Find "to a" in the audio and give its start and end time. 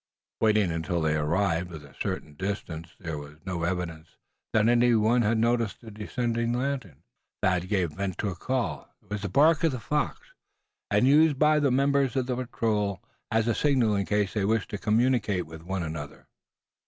8.17-8.35